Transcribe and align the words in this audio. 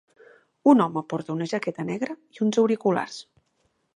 Un 0.71 0.79
home 0.85 1.03
porta 1.13 1.35
una 1.35 1.47
jaqueta 1.51 1.85
negra 1.91 2.17
i 2.39 2.43
uns 2.47 2.61
auriculars. 2.63 3.21